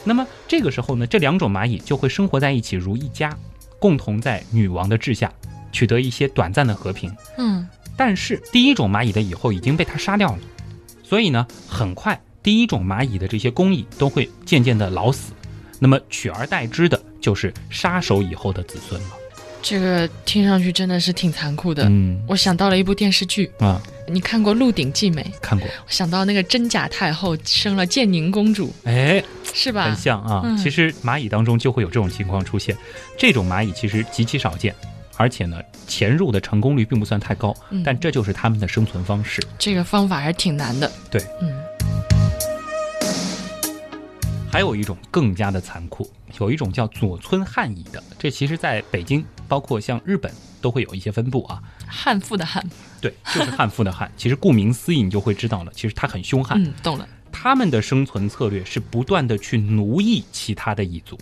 [0.05, 3.35] 那么这个时候呢，这两种蚂蚁就会生活在一起如一家，
[3.79, 5.33] 共同在女王的治下
[5.71, 7.13] 取得一些短暂的和平。
[7.37, 10.39] 嗯，但是第一种蚂蚁的蚁后已经被他杀掉了，
[11.03, 15.33] 所以呢，很快第一种蚂蚁的这些工蚁都会渐渐的老死，
[15.79, 19.07] 那么取而代之的就是杀手蚁后的子孙了。
[19.61, 21.89] 这个听上去真的是挺残酷的。
[21.89, 25.25] 嗯，我想到了一部电视剧啊，你看过《鹿鼎记》没？
[25.41, 25.67] 看过。
[25.67, 29.85] 我想到那个真假太后生了建宁公主，哎，是吧？
[29.85, 30.43] 很像啊。
[30.61, 32.77] 其实蚂蚁当中就会有这种情况出现，
[33.17, 34.75] 这种蚂蚁其实极其少见，
[35.17, 39.41] 而且呢，潜入的成功率并不算太高，但这就是它们的生存方式。
[39.57, 40.91] 这个方法还是挺难的。
[41.09, 41.51] 对，嗯。
[44.51, 50.31] 还有一种更加的残酷，有一种叫左村汉蚁的，这其实在北京，包括像日本
[50.65, 51.61] 都会有一些分布啊。
[51.85, 52.59] 悍妇的悍，
[52.99, 54.11] 对，就是悍妇的悍。
[54.17, 56.59] 其实顾名思义，你就会知道了，其实它很凶悍。
[56.59, 57.07] 嗯，懂了。
[57.31, 61.15] 他们的生存策略是不断的去奴役其他的蚁族，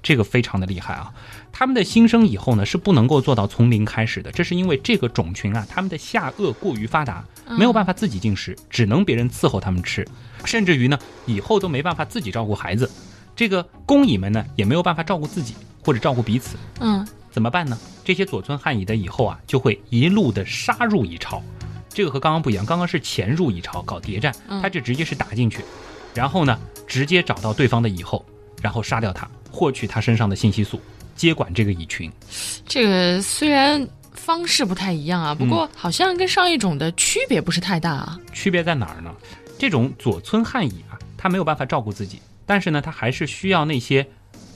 [0.00, 1.12] 这个非常的厉害啊。
[1.50, 7.24] 他们的新生以后呢，是不能够做到从零开始的，这是因为这个种群啊，他们的下颚过于发达，
[7.58, 10.06] 没有办法自己进食，只能别人伺候他们吃，
[10.44, 12.88] 甚至于呢，以后都没办法自己照顾孩子。
[13.34, 15.54] 这个工蚁们呢，也没有办法照顾自己
[15.84, 16.56] 或者照顾彼此。
[16.78, 17.76] 嗯，怎么办呢？
[18.04, 21.42] 这些左村汉蚁的以后啊，就会一路的杀入蚁巢。
[21.88, 25.64] 这个和刚刚不一样，刚刚是潜入蚁巢搞谍战，他这直接是打进去，
[26.14, 28.24] 然后呢，直接找到对方的蚁后，
[28.62, 30.80] 然后杀掉它，获取它身上的信息素，
[31.16, 32.08] 接管这个蚁群。
[32.64, 38.16] 这个虽然方式不太一样啊，不过好像跟上一种的区别不是太大啊。
[38.32, 39.12] 区别在哪儿呢？
[39.58, 42.20] 这种左村汉蚁啊，它没有办法照顾自己。
[42.46, 44.06] 但是呢，他还是需要那些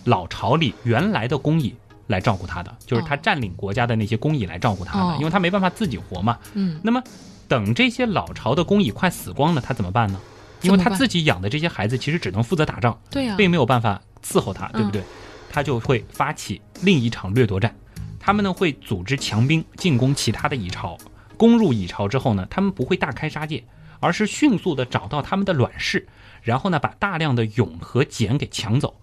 [0.05, 1.75] 老巢里原来的工蚁
[2.09, 6.39] 来照顾他的，就是他占领国家的那些工蚁来照顾他的，因为他没办法自己活嘛。
[6.55, 6.81] 嗯。
[6.83, 7.03] 那么，
[7.47, 10.21] 等这些老巢的工蚁快死光了，他怎么办呢？
[10.63, 15.03] 因为他自己养的这些孩子其实只能负责打仗，对呀，并没有办法伺候他，对不对？
[15.49, 17.75] 他就会发起另一场掠夺战。
[18.19, 20.99] 他们呢会组织强兵进攻其他的蚁巢，
[21.37, 23.65] 攻入蚁巢之后呢，他们不会大开杀戒，
[24.01, 26.09] 而是迅速的找到他们的卵室。
[26.43, 29.01] 然后呢，把大量的蛹和茧给抢走，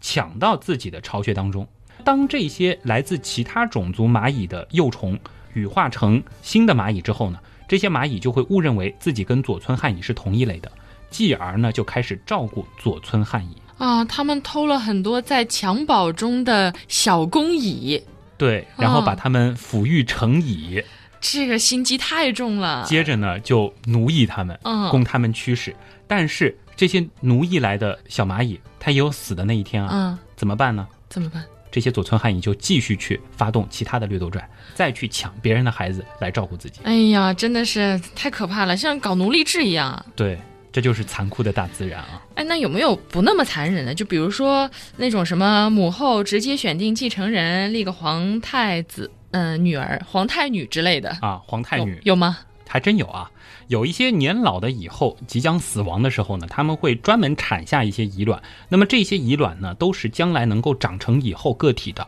[0.00, 1.66] 抢到自己的巢穴当中。
[2.04, 5.18] 当这些来自其他种族蚂蚁的幼虫
[5.52, 10.70] 羽化成新的蚂蚁之后呢，这些蚂蚁就会误认为自己跟左村汉蚁是同一类的，
[11.10, 14.04] 继而呢就开始照顾左村汉蚁啊。
[14.04, 18.02] 他们偷了很多在襁褓中的小公蚁，
[18.36, 20.82] 对，然后把它们抚育成蚁，
[21.20, 22.84] 这个心机太重了。
[22.86, 25.74] 接着呢，就奴役他们，嗯，供他们驱使，
[26.06, 26.56] 但是。
[26.78, 29.88] 这些奴役来的小蚂蚁，它也有死的那一天啊！
[29.92, 30.86] 嗯，怎么办呢？
[31.08, 31.44] 怎么办？
[31.70, 36.80] 这些左村汉蚁就继续去发动其他的掠夺战，再去抢别人的孩子来照顾自己。
[36.84, 40.04] 哎呀，真的是太可怕了，像搞奴隶制一样。
[40.16, 40.38] 对，
[40.72, 42.22] 这就是残酷的大自然啊！
[42.34, 43.94] 哎，那有没有不那么残忍的？
[43.94, 51.40] 就比如说那种什么母后直接选定继承人，立个皇太子，嗯，女儿皇太女之类的啊？
[51.44, 52.38] 皇太女有吗？
[52.68, 53.30] 还真有啊。
[53.66, 58.42] 有一些年老的蚁后即将死亡的时候呢，他们会专门产下一些蚁卵。
[58.68, 62.06] 那么这些蚁卵呢，都是将来能够长成蚁后个体的。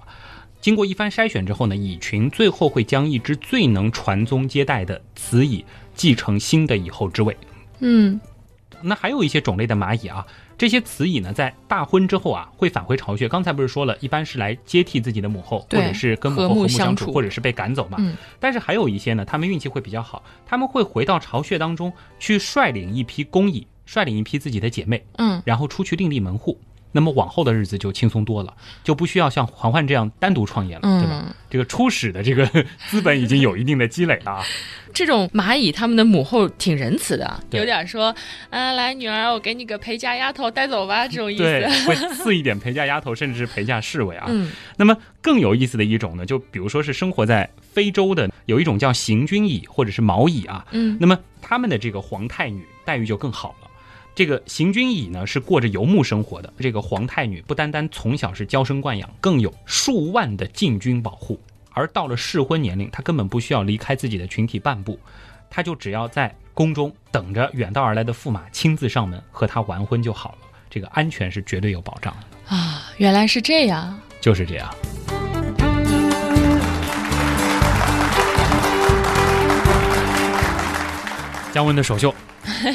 [0.60, 7.36] 经过一番筛选之后呢，蚁群最后会将一只最能传宗接代的雌蚁继承新的蚁后之位。
[7.80, 8.20] 嗯，
[8.82, 10.26] 那还有一些种类的蚂蚁啊。
[10.60, 13.26] 这些雌蚁呢，在大婚之后啊，会返回巢穴。
[13.26, 17.96] 刚才不是说了，一般是来接替自己的母后，或者是跟母后和睦相处，或者是被赶走嘛。
[17.98, 18.14] 嗯。
[18.38, 26.60] 但是还有一些呢，他们运气会比较好，他们会回到巢穴当中去率领一批公蚁，率领一批自己的姐妹，嗯，然后出去另立门户。
[26.92, 31.34] 那么往后的日子就轻松多了，就不需要像环环这样单独创业了，对吧？
[31.48, 32.46] 这个初始的这个
[32.88, 34.44] 资本已经有一定的积累了啊。
[34.92, 38.14] 这种蚂蚁，他们的母后挺仁慈的，有点说，
[38.50, 41.44] 啊，来女儿，我给你个陪嫁丫头带走吧，这种意思。
[41.44, 44.26] 对，会 赐一点陪嫁丫头，甚至是陪嫁侍卫啊。
[44.28, 44.50] 嗯。
[44.76, 50.66] 那么更有意思的一种呢，就比如说是生活在非洲的，有一种叫行军蚁或者是毛蚁啊。
[50.72, 50.96] 嗯。
[51.00, 53.69] 那么他们的这个皇太女待遇就更好了。
[54.14, 61.40] 这个行军蚁呢是过着游牧生活的，这个皇太女不单单从小是娇生惯养，更有数万的禁军保护。
[61.72, 64.98] 而到了适婚年龄，她根本不需要离开自己的群体半步，
[65.48, 70.38] 她就只要在宫中等着远道而来的驸马亲自上门和她完婚就好了。
[70.68, 72.90] 这个安全是绝对有保障的啊！
[72.98, 74.68] 原来是这样，就是这样。
[81.52, 82.14] 姜文的首秀。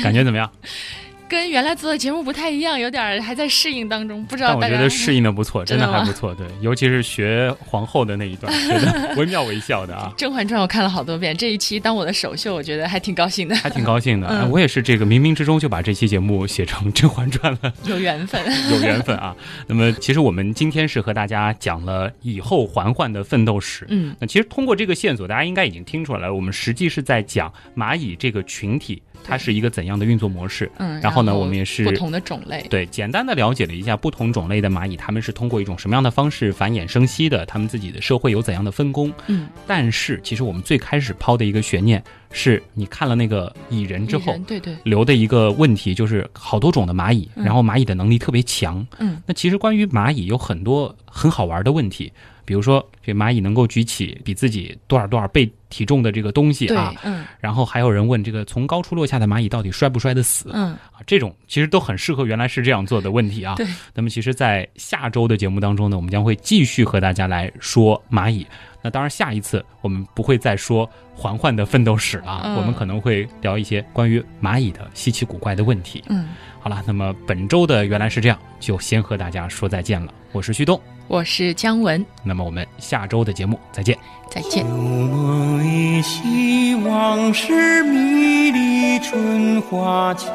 [0.04, 0.50] 感觉怎么样？
[1.28, 4.58] 跟原来做的节目不太一样，有点还在适应当中，不知道。
[4.62, 6.34] 但我觉得适应的不错，真的还不错。
[6.36, 10.12] 对，尤其是学皇后的那一段，觉得 惟妙惟肖的啊。
[10.16, 13.56] 《甄嬛传》我看了好多遍，这一期当我的首秀，我觉得还挺高兴的。
[13.56, 17.74] 还挺高兴的，我也是这个冥冥之中就把这期节目写成《甄嬛传》了。
[17.86, 19.36] 有缘分， 有缘分啊！
[19.68, 23.86] 那么，其实我们今天是和大家讲了以后嬛嬛的奋斗史。
[23.90, 29.02] 嗯，那其实通过这个线索，大家应该已经听出来了，我们实际是在讲蚂蚁这个群体。
[29.26, 30.70] 它是一个怎样的运作模式？
[30.78, 37.46] 嗯，然后呢，我们也是不同的种类，对，简单的了解了一下不同种类的蚂蚁，它们是通过一种什么样的方式繁衍生息的？
[37.46, 39.12] 它们自己的社会有怎样的分工？
[39.28, 48.86] 嗯，但是其实我们最开始抛的一个悬念是，你看了那个蚁人之后，对对，留的一个问题就是好多种的蚂蚁，然后蚂蚁的能力特别强。
[49.00, 52.12] 嗯，那其实关于蚂蚁有很多很好玩的问题。
[52.46, 60.52] 比如说，这蚂蚁能够举起比自己多少多少倍体重的这个东西啊，嗯，然后还有人问这个从高处落下的蚂蚁到底摔不摔得死？
[60.54, 63.56] 嗯，啊，这种其实都很适合原来是这样做的问题啊。
[63.56, 63.66] 对。
[63.94, 68.46] 那么，其实，在下周的节目当中呢，我们将会继续和大家来说蚂蚁。
[68.82, 76.04] 那当然，下一次我们不会再说环环的奋斗史了，我们可能会聊一些关于蚂蚁的稀奇古怪的问题。
[76.10, 76.30] 嗯，
[76.60, 80.14] 好了，那么本周的原来是这样，就先和大家说再见了。
[80.32, 80.80] 我是旭东。
[81.08, 82.04] 我是姜文。
[82.24, 83.98] 那么我们下周的节目再见。
[84.30, 84.66] 再见。
[84.66, 90.30] 旧梦依稀，往事迷离，春花秋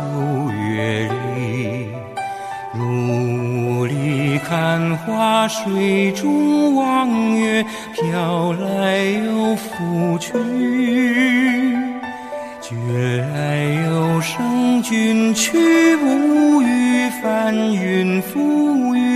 [0.53, 1.89] 月里。
[2.79, 10.33] 雾里看花，水中望月，飘来又浮去。
[12.63, 12.77] 觉
[13.35, 19.10] 来有声君去，无语翻云覆雨里。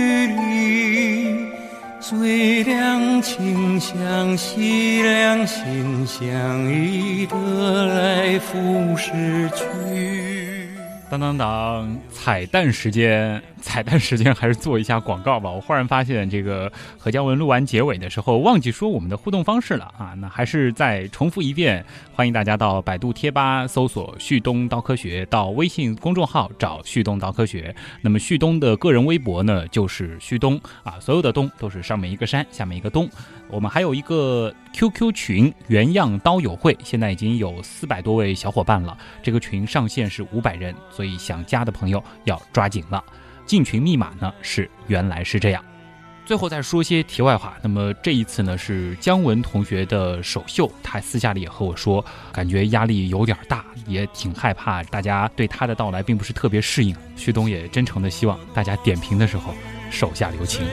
[2.07, 7.35] 虽两情相惜，两心相依，得
[7.87, 10.14] 来复失去。
[11.09, 13.41] 当当当，彩蛋时间。
[13.61, 15.49] 彩蛋时间还是做一下广告吧。
[15.49, 20.13] 我忽然发现，这个何嘉文录完结尾的时候忘记说我们的互动方式了啊！
[20.19, 21.83] 那还是再重复一遍，
[22.13, 27.75] 欢迎大家到百度贴吧搜索“旭东刀科学”，到微信公众号找“旭东刀科学”。
[28.01, 33.09] 那么旭东的个人微博呢，就是旭东啊，所有的“东”都是上面一个山，下面一个东。
[33.47, 38.97] 我们还有一个 QQ 群“原样刀友会”，现在已经有四百多位小伙伴了。
[39.21, 43.03] 这个群上限是五百人，所以想加的朋友要抓紧了。
[43.45, 45.63] 进群密码呢是原来是这样，
[46.25, 47.55] 最后再说些题外话。
[47.61, 56.95] 那么这一次呢是姜文同学的首秀，他私下里也和我说，感觉压力有点大，也挺害怕大家对他的到来并不是特别适应。
[57.15, 59.53] 旭东也真诚的希望大家点评的时候
[59.91, 60.65] 手下留情。